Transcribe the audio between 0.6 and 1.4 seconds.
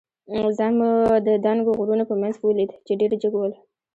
مو د